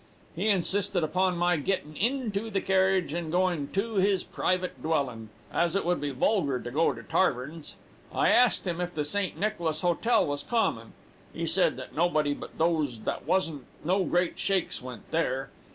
He 0.35 0.47
insisted 0.49 1.03
upon 1.03 1.37
my 1.37 1.57
gittin' 1.57 1.95
intu 1.95 2.49
the 2.49 2.59
carriage 2.59 3.13
and 3.13 3.31
goin' 3.31 3.67
tu 3.71 3.97
his 3.97 4.23
private 4.23 4.81
dwellin', 4.81 5.29
as 5.53 5.75
it 5.75 5.85
would 5.85 6.01
be 6.01 6.09
vulgar 6.09 6.59
tu 6.59 6.71
go 6.71 6.91
tu 6.91 7.03
tarverns. 7.03 7.75
I 8.11 8.29
asked 8.29 8.65
him 8.65 8.81
if 8.81 8.95
the 8.95 9.05
St. 9.05 9.37
Nicholas 9.37 9.81
Hotel 9.81 10.25
was 10.25 10.41
common. 10.41 10.93
He 11.33 11.45
said 11.45 11.77
that 11.77 11.93
nobody 11.95 12.33
but 12.33 12.57
those 12.57 13.01
that 13.01 13.27
wasn't 13.27 13.65
no 13.85 14.03
great 14.03 14.39
shakes 14.39 14.81
went 14.81 15.11
there. 15.11 15.51